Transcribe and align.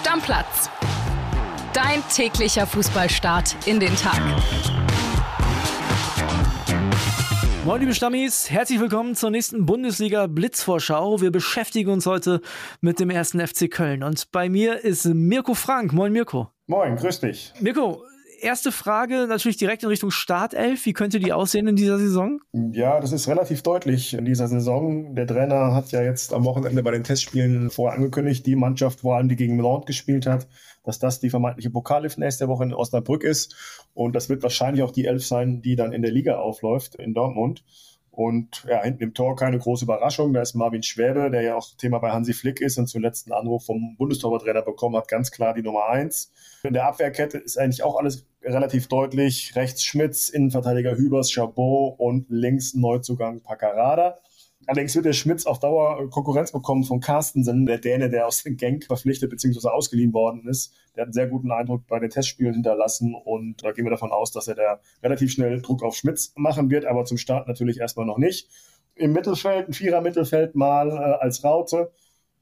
Stammplatz. 0.00 0.70
Dein 1.74 2.02
täglicher 2.08 2.66
Fußballstart 2.66 3.54
in 3.66 3.80
den 3.80 3.94
Tag. 3.96 4.18
Moin 7.66 7.80
liebe 7.80 7.92
Stammis, 7.92 8.50
herzlich 8.50 8.80
willkommen 8.80 9.14
zur 9.14 9.30
nächsten 9.30 9.66
Bundesliga 9.66 10.26
Blitzvorschau. 10.26 11.20
Wir 11.20 11.30
beschäftigen 11.30 11.90
uns 11.90 12.06
heute 12.06 12.40
mit 12.80 12.98
dem 12.98 13.10
ersten 13.10 13.46
FC 13.46 13.70
Köln 13.70 14.02
und 14.02 14.32
bei 14.32 14.48
mir 14.48 14.82
ist 14.82 15.04
Mirko 15.04 15.52
Frank. 15.52 15.92
Moin 15.92 16.14
Mirko. 16.14 16.48
Moin, 16.66 16.96
grüß 16.96 17.20
dich. 17.20 17.52
Mirko, 17.60 18.02
erste 18.42 18.72
Frage 18.72 19.26
natürlich 19.28 19.56
direkt 19.56 19.82
in 19.82 19.88
Richtung 19.88 20.10
Startelf. 20.10 20.84
Wie 20.86 20.92
könnte 20.92 21.20
die 21.20 21.32
aussehen 21.32 21.68
in 21.68 21.76
dieser 21.76 21.98
Saison? 21.98 22.40
Ja, 22.52 23.00
das 23.00 23.12
ist 23.12 23.28
relativ 23.28 23.62
deutlich 23.62 24.14
in 24.14 24.24
dieser 24.24 24.48
Saison. 24.48 25.14
Der 25.14 25.26
Trainer 25.26 25.74
hat 25.74 25.92
ja 25.92 26.02
jetzt 26.02 26.32
am 26.32 26.44
Wochenende 26.44 26.82
bei 26.82 26.90
den 26.90 27.04
Testspielen 27.04 27.70
vorher 27.70 27.96
angekündigt, 27.96 28.46
die 28.46 28.56
Mannschaft, 28.56 29.00
vor 29.00 29.16
allem 29.16 29.28
die 29.28 29.36
gegen 29.36 29.58
Lord 29.58 29.86
gespielt 29.86 30.26
hat, 30.26 30.48
dass 30.84 30.98
das 30.98 31.20
die 31.20 31.30
vermeintliche 31.30 31.70
Pokallif 31.70 32.16
nächste 32.16 32.48
Woche 32.48 32.64
in 32.64 32.74
Osnabrück 32.74 33.24
ist. 33.24 33.54
Und 33.94 34.14
das 34.14 34.28
wird 34.28 34.42
wahrscheinlich 34.42 34.82
auch 34.82 34.92
die 34.92 35.06
Elf 35.06 35.24
sein, 35.26 35.62
die 35.62 35.76
dann 35.76 35.92
in 35.92 36.02
der 36.02 36.12
Liga 36.12 36.38
aufläuft 36.38 36.96
in 36.96 37.14
Dortmund. 37.14 37.64
Und 38.20 38.66
ja, 38.68 38.82
hinten 38.82 39.02
im 39.02 39.14
Tor 39.14 39.34
keine 39.34 39.58
große 39.58 39.86
Überraschung. 39.86 40.34
Da 40.34 40.42
ist 40.42 40.52
Marvin 40.52 40.82
Schwäbe, 40.82 41.30
der 41.30 41.40
ja 41.40 41.56
auch 41.56 41.74
Thema 41.78 42.00
bei 42.00 42.10
Hansi 42.10 42.34
Flick 42.34 42.60
ist 42.60 42.76
und 42.76 42.86
zuletzt 42.86 43.26
einen 43.26 43.40
Anruf 43.40 43.64
vom 43.64 43.96
Bundestorwarttrainer 43.96 44.60
bekommen 44.60 44.94
hat, 44.96 45.08
ganz 45.08 45.30
klar 45.30 45.54
die 45.54 45.62
Nummer 45.62 45.86
eins. 45.86 46.30
In 46.62 46.74
der 46.74 46.86
Abwehrkette 46.86 47.38
ist 47.38 47.56
eigentlich 47.56 47.82
auch 47.82 47.96
alles 47.96 48.26
relativ 48.42 48.88
deutlich. 48.88 49.56
Rechts 49.56 49.84
Schmitz, 49.84 50.28
Innenverteidiger 50.28 50.98
Hübers, 50.98 51.32
Chabot 51.32 51.98
und 51.98 52.26
links 52.28 52.74
Neuzugang 52.74 53.40
Paccarada. 53.40 54.18
Allerdings 54.66 54.94
wird 54.94 55.06
der 55.06 55.14
Schmitz 55.14 55.46
auf 55.46 55.58
Dauer 55.58 56.08
Konkurrenz 56.10 56.52
bekommen 56.52 56.84
von 56.84 57.00
Carstensen, 57.00 57.66
der 57.66 57.78
Däne, 57.78 58.10
der 58.10 58.26
aus 58.26 58.44
Genk 58.44 58.84
verpflichtet 58.84 59.30
bzw. 59.30 59.68
ausgeliehen 59.68 60.12
worden 60.12 60.46
ist. 60.46 60.74
Der 60.94 61.02
hat 61.02 61.06
einen 61.08 61.12
sehr 61.12 61.28
guten 61.28 61.50
Eindruck 61.50 61.86
bei 61.86 61.98
den 61.98 62.10
Testspielen 62.10 62.54
hinterlassen 62.54 63.14
und 63.14 63.64
da 63.64 63.72
gehen 63.72 63.84
wir 63.84 63.90
davon 63.90 64.12
aus, 64.12 64.32
dass 64.32 64.48
er 64.48 64.54
da 64.54 64.80
relativ 65.02 65.32
schnell 65.32 65.62
Druck 65.62 65.82
auf 65.82 65.96
Schmitz 65.96 66.32
machen 66.36 66.70
wird, 66.70 66.84
aber 66.84 67.04
zum 67.04 67.16
Start 67.16 67.48
natürlich 67.48 67.80
erstmal 67.80 68.06
noch 68.06 68.18
nicht. 68.18 68.48
Im 68.94 69.12
Mittelfeld, 69.12 69.68
ein 69.68 69.72
Vierer-Mittelfeld 69.72 70.54
mal 70.54 70.90
äh, 70.90 70.92
als 70.92 71.42
Raute, 71.42 71.90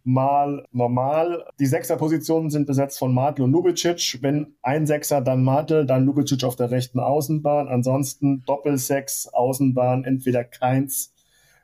mal 0.02 0.64
normal. 0.72 1.44
Die 1.60 1.66
Sechserpositionen 1.66 2.50
sind 2.50 2.66
besetzt 2.66 2.98
von 2.98 3.14
Martel 3.14 3.44
und 3.44 3.52
Lubicic. 3.52 4.18
Wenn 4.22 4.56
ein 4.62 4.86
Sechser, 4.86 5.20
dann 5.20 5.44
Martel, 5.44 5.86
dann 5.86 6.04
Lubicic 6.04 6.42
auf 6.44 6.56
der 6.56 6.70
rechten 6.70 6.98
Außenbahn. 6.98 7.68
Ansonsten 7.68 8.42
Doppelsechs, 8.44 9.28
Außenbahn, 9.28 10.04
entweder 10.04 10.44
keins 10.44 11.14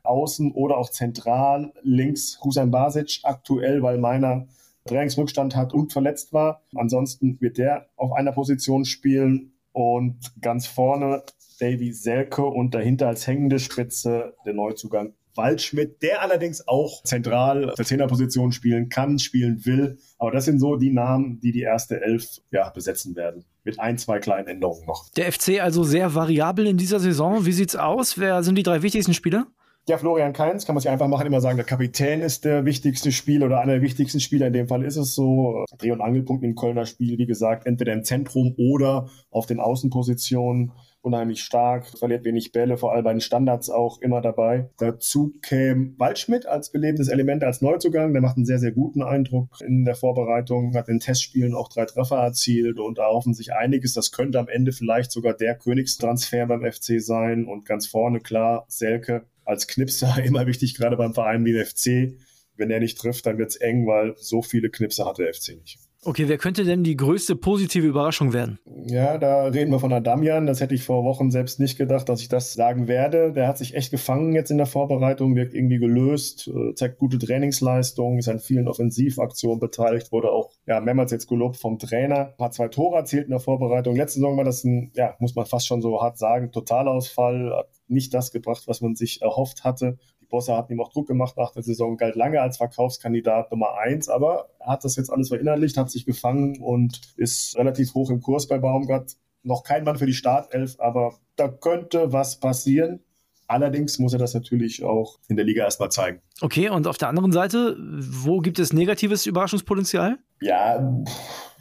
außen 0.04 0.52
oder 0.52 0.78
auch 0.78 0.90
zentral 0.90 1.72
links 1.82 2.38
Husan 2.44 2.70
Basic 2.70 3.20
aktuell, 3.22 3.82
weil 3.82 3.98
meiner 3.98 4.46
Trainingsrückstand 4.86 5.56
hat 5.56 5.72
und 5.72 5.92
verletzt 5.92 6.32
war. 6.32 6.62
Ansonsten 6.74 7.40
wird 7.40 7.58
der 7.58 7.86
auf 7.96 8.12
einer 8.12 8.32
Position 8.32 8.84
spielen 8.84 9.54
und 9.72 10.32
ganz 10.40 10.66
vorne 10.66 11.22
Davy 11.58 11.92
Selke 11.92 12.44
und 12.44 12.74
dahinter 12.74 13.08
als 13.08 13.26
hängende 13.26 13.58
Spitze 13.58 14.34
der 14.44 14.54
Neuzugang 14.54 15.14
Waldschmidt, 15.36 16.02
der 16.02 16.22
allerdings 16.22 16.66
auch 16.68 17.02
zentral 17.02 17.70
auf 17.70 17.74
der 17.74 17.84
Zehnerposition 17.84 18.52
spielen 18.52 18.88
kann, 18.88 19.18
spielen 19.18 19.64
will. 19.64 19.98
Aber 20.18 20.30
das 20.30 20.44
sind 20.44 20.60
so 20.60 20.76
die 20.76 20.92
Namen, 20.92 21.40
die 21.40 21.52
die 21.52 21.62
erste 21.62 22.00
Elf 22.00 22.40
ja, 22.50 22.68
besetzen 22.70 23.16
werden. 23.16 23.44
Mit 23.64 23.80
ein, 23.80 23.98
zwei 23.98 24.18
kleinen 24.18 24.46
Änderungen 24.46 24.86
noch. 24.86 25.08
Der 25.10 25.32
FC 25.32 25.60
also 25.60 25.84
sehr 25.84 26.14
variabel 26.14 26.66
in 26.66 26.76
dieser 26.76 27.00
Saison. 27.00 27.46
Wie 27.46 27.52
sieht's 27.52 27.76
aus? 27.76 28.18
Wer 28.18 28.42
sind 28.42 28.56
die 28.56 28.62
drei 28.62 28.82
wichtigsten 28.82 29.14
Spieler? 29.14 29.46
Ja, 29.86 29.98
Florian 29.98 30.32
Kainz 30.32 30.64
kann 30.64 30.74
man 30.74 30.80
sich 30.80 30.90
einfach 30.90 31.08
machen, 31.08 31.26
immer 31.26 31.42
sagen, 31.42 31.58
der 31.58 31.66
Kapitän 31.66 32.22
ist 32.22 32.46
der 32.46 32.64
wichtigste 32.64 33.12
Spieler 33.12 33.44
oder 33.44 33.60
einer 33.60 33.74
der 33.74 33.82
wichtigsten 33.82 34.18
Spieler. 34.18 34.46
In 34.46 34.54
dem 34.54 34.66
Fall 34.66 34.82
ist 34.82 34.96
es 34.96 35.14
so. 35.14 35.62
Dreh- 35.76 35.90
und 35.90 36.00
Angelpunkt 36.00 36.42
im 36.42 36.54
Kölner 36.54 36.86
Spiel, 36.86 37.18
wie 37.18 37.26
gesagt, 37.26 37.66
entweder 37.66 37.92
im 37.92 38.02
Zentrum 38.02 38.54
oder 38.56 39.10
auf 39.30 39.44
den 39.44 39.60
Außenpositionen. 39.60 40.72
Unheimlich 41.02 41.42
stark, 41.42 41.86
verliert 41.86 42.24
wenig 42.24 42.52
Bälle, 42.52 42.78
vor 42.78 42.92
allem 42.92 43.04
bei 43.04 43.12
den 43.12 43.20
Standards 43.20 43.68
auch 43.68 44.00
immer 44.00 44.22
dabei. 44.22 44.70
Dazu 44.78 45.34
käme 45.42 45.92
Waldschmidt 45.98 46.46
als 46.46 46.72
belebendes 46.72 47.08
Element, 47.08 47.44
als 47.44 47.60
Neuzugang. 47.60 48.14
Der 48.14 48.22
macht 48.22 48.38
einen 48.38 48.46
sehr, 48.46 48.58
sehr 48.58 48.72
guten 48.72 49.02
Eindruck 49.02 49.60
in 49.60 49.84
der 49.84 49.96
Vorbereitung, 49.96 50.74
hat 50.74 50.88
in 50.88 51.00
Testspielen 51.00 51.54
auch 51.54 51.68
drei 51.68 51.84
Treffer 51.84 52.16
erzielt 52.16 52.78
und 52.78 52.96
erhoffen 52.96 53.34
sich 53.34 53.52
einiges. 53.52 53.92
Das 53.92 54.12
könnte 54.12 54.38
am 54.38 54.48
Ende 54.48 54.72
vielleicht 54.72 55.12
sogar 55.12 55.34
der 55.34 55.56
Königstransfer 55.56 56.46
beim 56.46 56.62
FC 56.62 57.02
sein. 57.02 57.44
Und 57.44 57.66
ganz 57.66 57.86
vorne, 57.86 58.20
klar, 58.20 58.64
Selke 58.68 59.26
als 59.44 59.66
Knipser 59.66 60.16
immer 60.24 60.46
wichtig, 60.46 60.74
gerade 60.74 60.96
beim 60.96 61.14
Verein 61.14 61.44
wie 61.44 61.52
der 61.52 61.66
FC. 61.66 62.18
Wenn 62.56 62.70
er 62.70 62.80
nicht 62.80 62.98
trifft, 62.98 63.26
dann 63.26 63.38
wird 63.38 63.50
es 63.50 63.56
eng, 63.56 63.86
weil 63.86 64.14
so 64.16 64.40
viele 64.40 64.70
Knipser 64.70 65.06
hat 65.06 65.18
der 65.18 65.32
FC 65.34 65.56
nicht. 65.60 65.78
Okay, 66.06 66.28
wer 66.28 66.36
könnte 66.36 66.64
denn 66.64 66.84
die 66.84 66.96
größte 66.96 67.34
positive 67.34 67.86
Überraschung 67.86 68.34
werden? 68.34 68.58
Ja, 68.86 69.16
da 69.16 69.46
reden 69.46 69.72
wir 69.72 69.80
von 69.80 69.92
Adamian. 69.92 70.44
Das 70.44 70.60
hätte 70.60 70.74
ich 70.74 70.82
vor 70.82 71.02
Wochen 71.02 71.30
selbst 71.30 71.58
nicht 71.60 71.78
gedacht, 71.78 72.10
dass 72.10 72.20
ich 72.20 72.28
das 72.28 72.52
sagen 72.52 72.88
werde. 72.88 73.32
Der 73.32 73.48
hat 73.48 73.56
sich 73.56 73.74
echt 73.74 73.90
gefangen 73.90 74.34
jetzt 74.34 74.50
in 74.50 74.58
der 74.58 74.66
Vorbereitung, 74.66 75.34
wirkt 75.34 75.54
irgendwie 75.54 75.78
gelöst, 75.78 76.48
äh, 76.48 76.74
zeigt 76.74 76.98
gute 76.98 77.18
Trainingsleistungen, 77.18 78.18
ist 78.18 78.28
an 78.28 78.38
vielen 78.38 78.68
Offensivaktionen 78.68 79.60
beteiligt, 79.60 80.12
wurde 80.12 80.30
auch 80.30 80.52
ja, 80.66 80.80
mehrmals 80.80 81.12
jetzt 81.12 81.28
gelobt 81.28 81.56
vom 81.56 81.78
Trainer. 81.78 82.34
Hat 82.38 82.54
zwei 82.54 82.68
Tore 82.68 82.96
erzielt 82.96 83.24
in 83.24 83.30
der 83.30 83.40
Vorbereitung. 83.40 83.96
Letzte 83.96 84.20
Saison 84.20 84.36
war 84.36 84.44
das 84.44 84.64
ein, 84.64 84.92
ja, 84.94 85.14
muss 85.18 85.34
man 85.34 85.46
fast 85.46 85.66
schon 85.66 85.82
so 85.82 86.00
hart 86.00 86.18
sagen, 86.18 86.52
Totalausfall. 86.52 87.54
Hat 87.54 87.68
nicht 87.86 88.14
das 88.14 88.32
gebracht, 88.32 88.64
was 88.66 88.80
man 88.80 88.94
sich 88.94 89.20
erhofft 89.22 89.64
hatte. 89.64 89.98
Bosse 90.34 90.56
hat 90.56 90.68
ihm 90.68 90.80
auch 90.80 90.90
Druck 90.90 91.06
gemacht 91.06 91.36
nach 91.36 91.52
der 91.52 91.62
Saison, 91.62 91.96
galt 91.96 92.16
lange 92.16 92.40
als 92.40 92.56
Verkaufskandidat 92.56 93.52
Nummer 93.52 93.78
eins, 93.78 94.08
aber 94.08 94.48
er 94.58 94.72
hat 94.72 94.84
das 94.84 94.96
jetzt 94.96 95.08
alles 95.10 95.28
verinnerlicht, 95.28 95.76
hat 95.76 95.92
sich 95.92 96.04
gefangen 96.06 96.60
und 96.60 97.00
ist 97.16 97.56
relativ 97.56 97.94
hoch 97.94 98.10
im 98.10 98.20
Kurs 98.20 98.48
bei 98.48 98.58
Baumgart. 98.58 99.16
Noch 99.44 99.62
kein 99.62 99.84
Mann 99.84 99.96
für 99.96 100.06
die 100.06 100.12
Startelf, 100.12 100.74
aber 100.80 101.14
da 101.36 101.46
könnte 101.46 102.12
was 102.12 102.40
passieren. 102.40 102.98
Allerdings 103.46 104.00
muss 104.00 104.12
er 104.12 104.18
das 104.18 104.34
natürlich 104.34 104.82
auch 104.82 105.20
in 105.28 105.36
der 105.36 105.44
Liga 105.44 105.62
erstmal 105.64 105.90
zeigen. 105.90 106.20
Okay, 106.40 106.68
und 106.68 106.88
auf 106.88 106.98
der 106.98 107.08
anderen 107.08 107.30
Seite, 107.30 107.76
wo 107.78 108.40
gibt 108.40 108.58
es 108.58 108.72
negatives 108.72 109.26
Überraschungspotenzial? 109.26 110.18
Ja, 110.40 111.04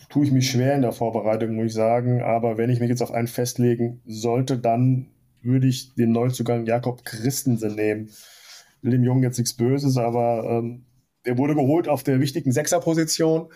tue 0.09 0.25
ich 0.25 0.31
mich 0.31 0.49
schwer 0.49 0.75
in 0.75 0.81
der 0.81 0.91
Vorbereitung, 0.91 1.55
muss 1.55 1.67
ich 1.67 1.73
sagen. 1.73 2.21
Aber 2.21 2.57
wenn 2.57 2.69
ich 2.69 2.79
mich 2.79 2.89
jetzt 2.89 3.01
auf 3.01 3.11
einen 3.11 3.27
festlegen 3.27 4.01
sollte, 4.05 4.57
dann 4.57 5.07
würde 5.41 5.67
ich 5.67 5.93
den 5.95 6.11
Neuzugang 6.11 6.65
Jakob 6.65 7.03
Christensen 7.03 7.75
nehmen 7.75 8.09
will 8.83 8.91
dem 8.91 9.03
Jungen 9.03 9.23
jetzt 9.23 9.37
nichts 9.37 9.53
Böses, 9.53 9.97
aber 9.97 10.43
ähm, 10.47 10.85
er 11.23 11.37
wurde 11.37 11.55
geholt 11.55 11.87
auf 11.87 12.03
der 12.03 12.19
wichtigen 12.19 12.51
Sechserposition. 12.51 13.47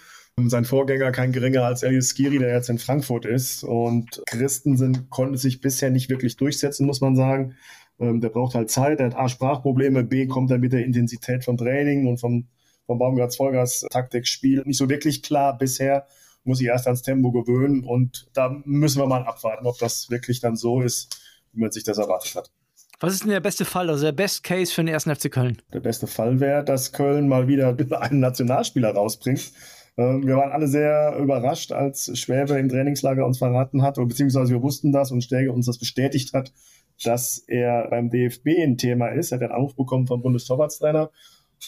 Sein 0.45 0.65
Vorgänger 0.65 1.11
kein 1.11 1.31
geringer 1.31 1.63
als 1.63 1.83
Elias 1.83 2.09
Skiri, 2.09 2.37
der 2.37 2.53
jetzt 2.53 2.69
in 2.69 2.77
Frankfurt 2.77 3.25
ist. 3.25 3.63
Und 3.63 4.21
Christensen 4.27 5.09
konnte 5.09 5.37
sich 5.39 5.61
bisher 5.61 5.89
nicht 5.89 6.09
wirklich 6.09 6.37
durchsetzen, 6.37 6.85
muss 6.85 7.01
man 7.01 7.15
sagen. 7.15 7.55
Ähm, 7.99 8.21
der 8.21 8.29
braucht 8.29 8.55
halt 8.55 8.69
Zeit, 8.69 8.99
er 8.99 9.07
hat 9.07 9.15
A, 9.15 9.27
Sprachprobleme, 9.27 10.03
B, 10.03 10.27
kommt 10.27 10.51
er 10.51 10.59
mit 10.59 10.73
der 10.73 10.85
Intensität 10.85 11.43
vom 11.43 11.57
Training 11.57 12.07
und 12.07 12.19
vom, 12.19 12.47
vom 12.87 12.97
Baumgarts 12.97 13.35
Vollgas 13.35 13.85
Taktikspiel 13.91 14.63
nicht 14.65 14.77
so 14.77 14.89
wirklich 14.89 15.21
klar 15.21 15.57
bisher. 15.57 16.07
Muss 16.43 16.59
sich 16.59 16.67
erst 16.67 16.87
ans 16.87 17.01
Tempo 17.01 17.31
gewöhnen 17.31 17.83
und 17.83 18.29
da 18.33 18.61
müssen 18.63 18.99
wir 18.99 19.05
mal 19.05 19.23
abwarten, 19.25 19.67
ob 19.67 19.77
das 19.79 20.09
wirklich 20.09 20.39
dann 20.39 20.55
so 20.55 20.81
ist, 20.81 21.19
wie 21.51 21.59
man 21.59 21.71
sich 21.71 21.83
das 21.83 21.97
erwartet 21.97 22.35
hat. 22.35 22.51
Was 22.99 23.13
ist 23.13 23.23
denn 23.23 23.31
der 23.31 23.41
beste 23.41 23.65
Fall, 23.65 23.89
also 23.89 24.05
der 24.05 24.11
Best 24.13 24.43
Case 24.43 24.73
für 24.73 24.81
den 24.81 24.87
ersten 24.87 25.13
FC 25.13 25.29
Köln? 25.29 25.61
Der 25.71 25.81
beste 25.81 26.07
Fall 26.07 26.39
wäre, 26.39 26.63
dass 26.63 26.93
Köln 26.93 27.27
mal 27.27 27.47
wieder 27.47 27.77
einen 28.01 28.21
Nationalspieler 28.21 28.91
rausbringt. 28.91 29.51
Ähm, 29.97 30.25
wir 30.25 30.37
waren 30.37 30.51
alle 30.51 30.67
sehr 30.67 31.17
überrascht, 31.19 31.71
als 31.71 32.17
Schwäbe 32.17 32.57
im 32.57 32.69
Trainingslager 32.69 33.25
uns 33.25 33.39
verraten 33.39 33.83
hat, 33.83 33.95
beziehungsweise 33.95 34.51
wir 34.51 34.61
wussten 34.61 34.91
das 34.91 35.11
und 35.11 35.21
Stege 35.21 35.51
uns 35.51 35.65
das 35.65 35.77
bestätigt 35.77 36.33
hat, 36.33 36.53
dass 37.03 37.37
er 37.47 37.87
beim 37.89 38.09
DFB 38.09 38.47
ein 38.63 38.77
Thema 38.77 39.09
ist. 39.09 39.31
Er 39.31 39.37
hat 39.37 39.43
einen 39.43 39.53
Anruf 39.53 39.75
bekommen 39.75 40.07
vom 40.07 40.21
Bundestorwartstrainer. 40.21 41.11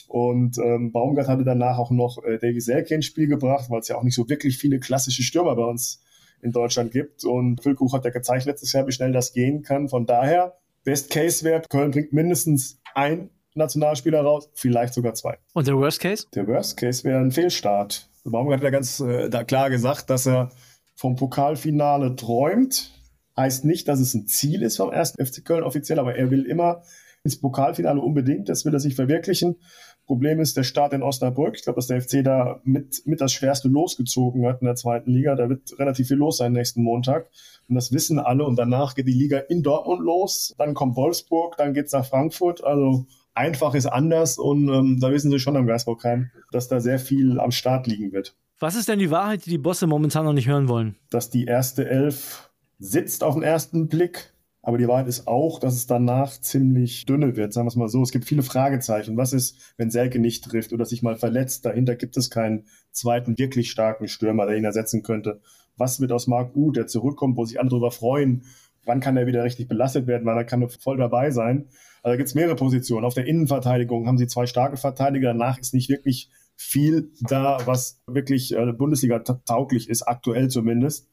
Und 0.08 0.58
ähm, 0.58 0.92
Baumgart 0.92 1.28
hatte 1.28 1.44
danach 1.44 1.78
auch 1.78 1.92
noch 1.92 2.24
äh, 2.24 2.38
Davy 2.38 2.62
Selke 2.62 2.96
ins 2.96 3.06
Spiel 3.06 3.28
gebracht, 3.28 3.70
weil 3.70 3.80
es 3.80 3.88
ja 3.88 3.98
auch 3.98 4.04
nicht 4.04 4.16
so 4.16 4.30
wirklich 4.30 4.58
viele 4.58 4.80
klassische 4.80 5.24
Stürmer 5.24 5.56
bei 5.56 5.64
uns 5.64 6.02
in 6.42 6.52
Deutschland 6.52 6.92
gibt. 6.92 7.26
Und 7.26 7.62
Füllkuch 7.62 7.94
hat 7.94 8.06
ja 8.06 8.12
gezeigt 8.12 8.46
letztes 8.46 8.74
Jahr, 8.74 8.88
wie 8.88 8.92
schnell 8.92 9.12
das 9.12 9.34
gehen 9.34 9.62
kann. 9.62 9.90
Von 9.90 10.06
daher 10.06 10.58
Best 10.84 11.12
Case 11.12 11.44
wäre, 11.44 11.62
Köln 11.70 11.92
bringt 11.92 12.14
mindestens 12.14 12.80
ein 12.96 13.30
Nationalspieler 13.56 14.22
raus, 14.22 14.50
vielleicht 14.54 14.94
sogar 14.94 15.14
zwei. 15.14 15.38
Und 15.54 15.68
der 15.68 15.76
Worst 15.76 16.00
Case? 16.00 16.26
Der 16.34 16.48
Worst 16.48 16.78
Case 16.78 17.04
wäre 17.04 17.20
ein 17.20 17.32
Fehlstart. 17.32 18.10
Baumgart 18.24 18.60
hat 18.60 18.64
ja 18.64 18.70
ganz 18.70 19.00
äh, 19.00 19.30
da 19.30 19.44
klar 19.44 19.70
gesagt, 19.70 20.10
dass 20.10 20.28
er 20.28 20.50
vom 20.96 21.16
Pokalfinale 21.16 22.16
träumt. 22.16 22.92
Heißt 23.36 23.66
nicht, 23.66 23.88
dass 23.88 24.00
es 24.00 24.14
ein 24.14 24.28
Ziel 24.28 24.62
ist 24.62 24.78
vom 24.78 24.92
ersten 24.92 25.26
FC 25.26 25.44
Köln 25.46 25.64
offiziell, 25.64 26.00
aber 26.00 26.16
er 26.16 26.30
will 26.30 26.46
immer 26.46 26.84
ins 27.24 27.40
Pokalfinale 27.40 28.00
unbedingt. 28.00 28.50
Das 28.50 28.66
will 28.66 28.74
er 28.74 28.80
sich 28.80 28.96
verwirklichen. 28.96 29.58
Problem 30.06 30.40
ist 30.40 30.58
der 30.58 30.64
Start 30.64 30.94
in 30.94 31.04
Osnabrück. 31.04 31.56
Ich 31.56 31.64
glaube, 31.64 31.78
dass 31.78 31.88
der 31.88 32.02
FC 32.02 32.24
da 32.24 32.62
mit, 32.64 33.04
mit 33.06 33.22
das 33.22 33.32
Schwerste 33.32 33.68
losgezogen 33.68 34.46
hat 34.48 34.62
in 34.62 34.66
der 34.66 34.76
zweiten 34.76 35.12
Liga. 35.12 35.36
Da 35.36 35.50
wird 35.50 35.78
relativ 35.78 36.08
viel 36.08 36.18
los 36.18 36.38
sein 36.38 36.54
nächsten 36.54 36.82
Montag. 36.82 37.30
Und 37.68 37.76
das 37.76 37.92
wissen 37.92 38.20
alle. 38.20 38.46
Und 38.46 38.58
danach 38.58 38.96
geht 38.96 39.08
die 39.08 39.14
Liga 39.14 39.38
in 39.38 39.62
Dortmund 39.62 40.02
los. 40.02 40.56
Dann 40.58 40.74
kommt 40.74 40.96
Wolfsburg, 40.96 41.58
dann 41.58 41.74
geht's 41.74 41.94
nach 41.94 42.06
Frankfurt. 42.06 42.64
Also 42.64 43.06
einfach 43.36 43.76
ist 43.76 43.86
anders. 43.86 44.38
Und 44.38 44.70
ähm, 44.70 44.98
da 45.00 45.12
wissen 45.12 45.30
sie 45.30 45.40
schon 45.40 45.58
am 45.58 45.68
Geisbockheim, 45.68 46.32
dass 46.52 46.68
da 46.68 46.80
sehr 46.80 47.00
viel 47.00 47.40
am 47.40 47.52
Start 47.52 47.86
liegen 47.86 48.12
wird. 48.12 48.36
Was 48.60 48.76
ist 48.76 48.90
denn 48.90 49.00
die 49.00 49.12
Wahrheit, 49.12 49.46
die 49.46 49.52
die 49.52 49.58
Bosse 49.58 49.88
momentan 49.88 50.26
noch 50.26 50.34
nicht 50.34 50.48
hören 50.48 50.68
wollen? 50.68 50.96
Dass 51.12 51.30
die 51.30 51.46
erste 51.46 51.88
Elf 51.88 52.50
sitzt 52.80 53.24
auf 53.24 53.36
den 53.36 53.44
ersten 53.44 53.88
Blick, 53.88 54.34
aber 54.70 54.78
die 54.78 54.88
Wahrheit 54.88 55.08
ist 55.08 55.28
auch, 55.28 55.60
dass 55.60 55.74
es 55.74 55.88
danach 55.88 56.40
ziemlich 56.40 57.08
dünne 57.08 57.36
wird, 57.36 57.54
sagen 57.54 57.66
wir 57.66 57.70
es 57.70 57.76
mal 57.76 57.88
so. 57.88 58.04
Es 58.04 58.12
gibt 58.12 58.26
viele 58.26 58.44
Fragezeichen. 58.44 59.18
Was 59.18 59.34
ist, 59.34 59.58
wenn 59.78 59.90
Selke 59.90 60.20
nicht 60.20 60.44
trifft 60.44 60.74
oder 60.74 60.86
sich 60.86 61.02
mal 61.02 61.16
verletzt? 61.16 61.66
Dahinter 61.66 61.96
gibt 61.96 62.16
es 62.18 62.30
keinen 62.30 62.66
zweiten 62.92 63.40
wirklich 63.40 63.72
starken 63.72 64.08
Stürmer, 64.08 64.46
der 64.46 64.58
ihn 64.58 64.66
ersetzen 64.66 65.02
könnte. 65.02 65.42
Was 65.76 66.00
wird 66.00 66.12
aus 66.12 66.28
Marc 66.28 66.56
Uth, 66.56 66.76
der 66.76 66.86
zurückkommt, 66.86 67.36
wo 67.36 67.46
sich 67.46 67.60
alle 67.60 67.70
darüber 67.70 67.90
freuen? 67.90 68.44
Wann 68.86 69.00
kann 69.00 69.18
er 69.18 69.26
wieder 69.26 69.44
richtig 69.44 69.68
belastet 69.68 70.06
werden? 70.06 70.28
Wann 70.28 70.46
kann 70.46 70.62
er 70.62 70.70
voll 70.70 70.98
dabei 70.98 71.32
sein? 71.32 71.70
Also 72.04 72.14
da 72.14 72.16
gibt 72.18 72.30
es 72.30 72.36
mehrere 72.36 72.56
Positionen. 72.56 73.06
Auf 73.06 73.16
der 73.16 73.26
Innenverteidigung 73.26 74.06
haben 74.06 74.20
sie 74.20 74.28
zwei 74.28 74.46
starke 74.46 74.78
Verteidiger. 74.78 75.30
Danach 75.30 75.58
ist 75.58 75.74
nicht 75.74 75.90
wirklich 75.90 76.30
viel 76.56 77.10
da, 77.22 77.58
was 77.66 78.04
wirklich 78.06 78.56
äh, 78.56 78.72
Bundesliga 78.72 79.18
tauglich 79.18 79.90
ist, 79.90 80.04
aktuell 80.04 80.48
zumindest. 80.50 81.09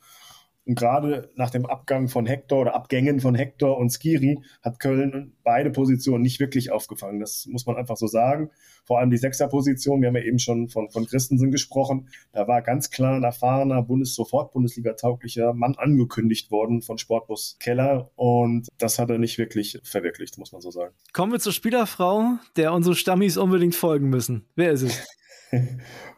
Und 0.67 0.75
gerade 0.75 1.31
nach 1.37 1.51
dem 1.51 1.65
Abgang 1.65 2.09
von 2.09 2.27
Hector 2.27 2.63
oder 2.63 2.75
Abgängen 2.75 3.21
von 3.21 3.37
Hector 3.37 3.79
und 3.79 3.91
Skiri 3.91 4.41
hat 4.63 4.81
Köln 4.81 5.37
beide 5.45 5.71
Positionen 5.71 6.23
nicht 6.23 6.41
wirklich 6.41 6.73
aufgefangen. 6.73 7.21
Das 7.21 7.47
muss 7.47 7.67
man 7.67 7.77
einfach 7.77 7.97
so 7.97 8.09
sagen. 8.09 8.51
Vor 8.85 8.99
allem 8.99 9.11
die 9.11 9.17
Sechserposition, 9.17 10.01
wir 10.01 10.09
haben 10.09 10.17
ja 10.17 10.23
eben 10.23 10.41
schon 10.41 10.69
von, 10.69 10.91
von 10.91 11.07
Christensen 11.07 11.53
gesprochen. 11.53 12.09
Da 12.33 12.49
war 12.49 12.63
ganz 12.63 12.91
klar 12.91 13.15
ein 13.15 13.23
erfahrener 13.23 13.81
Bundes 13.83 14.17
sofort 14.17 14.53
Bundesliga-tauglicher 14.53 15.55
Mann 15.55 15.77
angekündigt 15.77 16.51
worden 16.51 16.83
von 16.83 16.99
Sportbus 16.99 17.57
Keller. 17.61 18.11
Und 18.17 18.67
das 18.79 18.99
hat 18.99 19.11
er 19.11 19.19
nicht 19.19 19.39
wirklich 19.39 19.79
verwirklicht, 19.85 20.37
muss 20.37 20.51
man 20.51 20.61
so 20.61 20.73
sagen. 20.73 20.93
Kommen 21.13 21.31
wir 21.31 21.39
zur 21.39 21.53
Spielerfrau, 21.53 22.39
der 22.57 22.73
unsere 22.73 22.97
Stammis 22.97 23.37
unbedingt 23.37 23.77
folgen 23.77 24.09
müssen. 24.09 24.49
Wer 24.57 24.73
ist 24.73 24.83
es? 24.83 25.07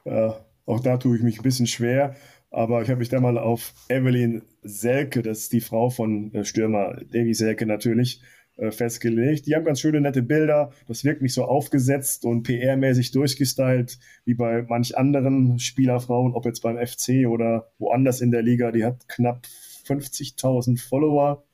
ja, 0.06 0.40
auch 0.64 0.80
da 0.80 0.96
tue 0.96 1.16
ich 1.16 1.22
mich 1.22 1.38
ein 1.38 1.42
bisschen 1.42 1.66
schwer. 1.66 2.14
Aber 2.50 2.82
ich 2.82 2.88
habe 2.88 3.00
mich 3.00 3.08
da 3.08 3.20
mal 3.20 3.38
auf 3.38 3.74
Evelyn 3.88 4.42
Selke, 4.62 5.22
das 5.22 5.40
ist 5.40 5.52
die 5.52 5.60
Frau 5.60 5.90
von 5.90 6.32
äh, 6.32 6.44
Stürmer 6.44 7.00
Davy 7.10 7.34
Selke 7.34 7.66
natürlich, 7.66 8.22
äh, 8.58 8.72
festgelegt. 8.72 9.46
Die 9.46 9.54
haben 9.54 9.64
ganz 9.64 9.80
schöne, 9.80 10.00
nette 10.00 10.22
Bilder. 10.22 10.72
Das 10.88 11.04
wirkt 11.04 11.22
nicht 11.22 11.34
so 11.34 11.44
aufgesetzt 11.44 12.24
und 12.24 12.48
PR-mäßig 12.48 13.12
durchgestylt 13.12 13.98
wie 14.24 14.34
bei 14.34 14.62
manch 14.62 14.96
anderen 14.96 15.58
Spielerfrauen, 15.58 16.34
ob 16.34 16.44
jetzt 16.44 16.62
beim 16.62 16.76
FC 16.76 17.28
oder 17.28 17.70
woanders 17.78 18.20
in 18.20 18.30
der 18.30 18.42
Liga. 18.42 18.72
Die 18.72 18.84
hat 18.84 19.08
knapp 19.08 19.46
50.000 19.86 20.80
Follower. 20.80 21.44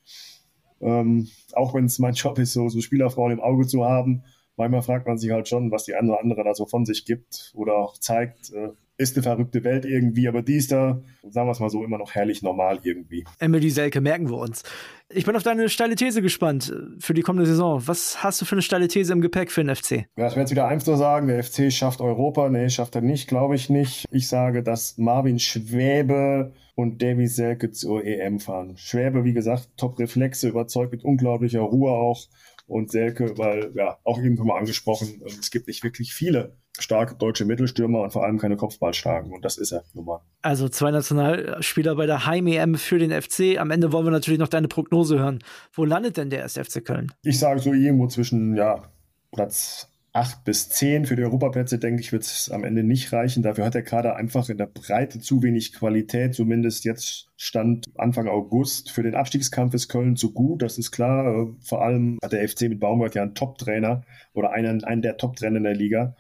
Ähm, 0.81 1.29
auch 1.53 1.75
wenn 1.75 1.85
es 1.87 1.99
mein 1.99 2.15
Job 2.15 2.39
ist, 2.39 2.53
so, 2.53 2.69
so 2.69 2.81
Spielerfrauen 2.81 3.33
im 3.33 3.41
Auge 3.41 3.67
zu 3.67 3.85
haben. 3.85 4.23
Manchmal 4.57 4.83
fragt 4.83 5.07
man 5.07 5.19
sich 5.19 5.31
halt 5.31 5.49
schon, 5.49 5.71
was 5.71 5.85
die 5.85 5.95
eine 5.95 6.11
oder 6.11 6.21
andere 6.21 6.45
da 6.45 6.55
so 6.55 6.65
von 6.65 6.87
sich 6.87 7.05
gibt 7.05 7.53
oder 7.55 7.75
auch 7.75 7.99
zeigt. 7.99 8.53
Äh, 8.53 8.71
ist 8.97 9.17
eine 9.17 9.23
verrückte 9.23 9.65
Welt 9.65 9.85
irgendwie, 9.85 10.29
aber 10.29 10.43
die 10.43 10.57
ist 10.57 10.71
da, 10.71 11.03
sagen 11.29 11.49
wir 11.49 11.53
es 11.53 11.61
mal 11.61 11.71
so, 11.71 11.85
immer 11.85 11.99
noch 11.99 12.15
herrlich 12.15 12.43
normal 12.43 12.79
irgendwie. 12.83 13.25
Emily 13.39 13.71
Selke, 13.71 14.01
merken 14.01 14.29
wir 14.29 14.39
uns. 14.39 14.63
Ich 15.09 15.25
bin 15.25 15.37
auf 15.37 15.43
deine 15.43 15.69
steile 15.69 15.97
These 15.97 16.23
gespannt 16.23 16.73
für 16.99 17.15
die 17.15 17.23
kommende 17.23 17.47
Saison. 17.47 17.83
Was 17.87 18.23
hast 18.23 18.41
du 18.41 18.45
für 18.45 18.55
eine 18.55 18.63
steile 18.63 18.89
These 18.89 19.13
im 19.13 19.21
Gepäck 19.21 19.51
für 19.51 19.65
den 19.65 19.75
FC? 19.75 19.91
Ja, 19.91 19.99
ich 19.99 20.19
werde 20.19 20.41
jetzt 20.41 20.51
wieder 20.51 20.69
eins 20.69 20.87
nur 20.87 20.97
sagen, 20.97 21.27
der 21.27 21.43
FC 21.43 21.73
schafft 21.73 22.01
Europa. 22.01 22.49
Nee, 22.49 22.69
schafft 22.69 22.95
er 22.95 23.03
nicht, 23.03 23.29
glaube 23.29 23.55
ich 23.57 23.69
nicht. 23.69 24.07
Ich 24.11 24.29
sage, 24.29 24.63
dass 24.63 24.97
Marvin 24.97 25.39
Schwäbe 25.39 26.53
und 26.75 27.03
Davy 27.03 27.27
Selke 27.27 27.71
zur 27.71 28.05
EM 28.05 28.41
fahren. 28.41 28.77
Schwäbe, 28.77 29.25
wie 29.25 29.35
gesagt, 29.35 29.69
Top-Reflexe, 29.77 30.49
überzeugt 30.49 30.93
mit 30.93 31.05
unglaublicher 31.05 31.61
Ruhe 31.61 31.93
auch. 31.93 32.27
Und 32.67 32.91
Selke, 32.91 33.37
weil, 33.37 33.73
ja, 33.75 33.99
auch 34.05 34.19
eben 34.19 34.37
schon 34.37 34.47
mal 34.47 34.59
angesprochen, 34.59 35.23
es 35.27 35.51
gibt 35.51 35.67
nicht 35.67 35.85
wirklich 35.85 36.15
viele 36.15 36.57
starke 36.79 37.15
deutsche 37.15 37.45
Mittelstürmer 37.45 38.01
und 38.01 38.11
vor 38.11 38.25
allem 38.25 38.39
keine 38.39 38.57
Kopfballstarken. 38.57 39.33
Und 39.33 39.45
das 39.45 39.59
ist 39.59 39.73
er 39.73 39.85
nun 39.93 40.07
mal. 40.07 40.21
Also 40.43 40.69
zwei 40.69 40.91
Nationalspieler 40.91 41.95
bei 41.95 42.07
der 42.07 42.27
Heim-EM 42.27 42.77
für 42.77 42.99
den 42.99 43.11
FC. 43.11 43.59
Am 43.59 43.71
Ende 43.71 43.93
wollen 43.93 44.07
wir 44.07 44.11
natürlich 44.11 44.41
noch 44.41 44.49
deine 44.49 44.69
Prognose 44.69 45.19
hören. 45.19 45.45
Wo 45.73 45.85
landet 45.85 46.17
denn 46.17 46.31
der 46.31 46.41
erste 46.41 46.65
FC 46.65 46.85
Köln? 46.85 47.13
Ich 47.23 47.39
sage 47.39 47.61
so 47.61 47.73
irgendwo 47.73 48.09
zwischen, 48.09 48.57
ja, 48.57 48.83
Platz 49.31 49.91
8 50.15 50.45
bis 50.45 50.69
10 50.69 51.07
für 51.07 51.17
die 51.17 51.25
Europaplätze, 51.25 51.81
denke 51.81 52.01
ich, 52.01 52.13
wird 52.13 52.23
es 52.23 52.49
am 52.49 52.63
Ende 52.63 52.85
nicht 52.85 53.13
reichen. 53.13 53.43
Dafür 53.43 53.65
hat 53.65 53.75
der 53.75 53.83
Kader 53.83 54.15
einfach 54.15 54.49
in 54.49 54.59
der 54.59 54.67
Breite 54.67 55.19
zu 55.19 55.43
wenig 55.43 55.73
Qualität. 55.73 56.37
Zumindest 56.37 56.85
jetzt 56.85 57.27
stand 57.37 57.91
Anfang 57.97 58.29
August. 58.29 58.93
Für 58.93 59.03
den 59.03 59.17
Abstiegskampf 59.17 59.75
ist 59.75 59.89
Köln 59.89 60.15
zu 60.15 60.33
gut, 60.33 60.63
das 60.63 60.79
ist 60.79 60.93
klar. 60.93 61.49
Vor 61.61 61.83
allem 61.83 62.19
hat 62.23 62.33
der 62.33 62.49
FC 62.49 62.63
mit 62.63 62.79
Baumgart 62.79 63.17
ja 63.17 63.23
einen 63.23 63.35
Top-Trainer 63.35 64.03
oder 64.35 64.53
einen, 64.53 64.85
einen 64.85 65.03
der 65.03 65.17
Top-Trainer 65.17 65.57
in 65.57 65.65
der 65.65 65.75
Liga 65.75 66.15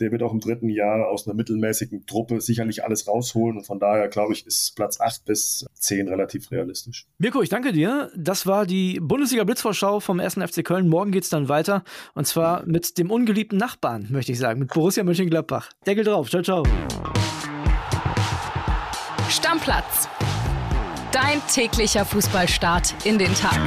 der 0.00 0.12
wird 0.12 0.22
auch 0.22 0.32
im 0.32 0.40
dritten 0.40 0.68
Jahr 0.68 1.08
aus 1.08 1.26
einer 1.26 1.34
mittelmäßigen 1.34 2.06
Truppe 2.06 2.40
sicherlich 2.40 2.84
alles 2.84 3.08
rausholen. 3.08 3.58
Und 3.58 3.64
von 3.64 3.78
daher, 3.78 4.08
glaube 4.08 4.32
ich, 4.32 4.46
ist 4.46 4.74
Platz 4.76 5.00
8 5.00 5.24
bis 5.24 5.66
10 5.74 6.08
relativ 6.08 6.50
realistisch. 6.50 7.06
Mirko, 7.18 7.42
ich 7.42 7.48
danke 7.48 7.72
dir. 7.72 8.10
Das 8.16 8.46
war 8.46 8.66
die 8.66 9.00
Bundesliga-Blitzvorschau 9.00 10.00
vom 10.00 10.20
1. 10.20 10.34
FC 10.34 10.64
Köln. 10.64 10.88
Morgen 10.88 11.12
geht 11.12 11.24
es 11.24 11.30
dann 11.30 11.48
weiter. 11.48 11.84
Und 12.14 12.26
zwar 12.26 12.64
mit 12.66 12.98
dem 12.98 13.10
ungeliebten 13.10 13.58
Nachbarn, 13.58 14.06
möchte 14.10 14.32
ich 14.32 14.38
sagen, 14.38 14.60
mit 14.60 14.72
Borussia 14.72 15.04
Mönchengladbach. 15.04 15.70
Deckel 15.86 16.04
drauf. 16.04 16.28
Ciao, 16.30 16.42
ciao. 16.42 16.62
Stammplatz. 19.28 20.08
Dein 21.12 21.40
täglicher 21.52 22.04
Fußballstart 22.04 23.06
in 23.06 23.18
den 23.18 23.32
Tag. 23.34 23.58